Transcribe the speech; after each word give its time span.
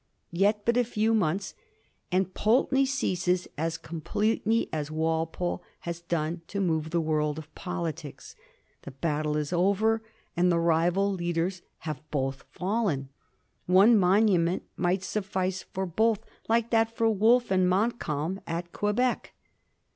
Yet 0.31 0.65
but 0.65 0.77
a 0.77 0.83
few 0.83 1.13
months, 1.13 1.53
and 2.11 2.33
Pulteney 2.33 2.87
ceases 2.87 3.47
as 3.55 3.77
completely 3.77 4.67
as 4.73 4.89
Walpole 4.89 5.61
has 5.81 6.01
done 6.01 6.41
to 6.47 6.59
move 6.59 6.89
the 6.89 6.99
world 6.99 7.37
of 7.37 7.53
politics. 7.53 8.35
The 8.81 8.89
battle 8.89 9.37
is 9.37 9.53
over 9.53 10.01
and 10.35 10.51
the 10.51 10.57
rival 10.57 11.11
leaders 11.13 11.61
have 11.81 12.01
both 12.09 12.45
fallen. 12.49 13.09
One 13.67 13.95
monument 13.95 14.63
might 14.75 15.03
suffice 15.03 15.65
for 15.71 15.85
both, 15.85 16.25
like 16.49 16.71
that 16.71 16.97
for 16.97 17.07
Wolfe 17.07 17.51
and 17.51 17.69
Montcalm 17.69 18.41
at 18.47 18.71
Quebec. 18.71 19.33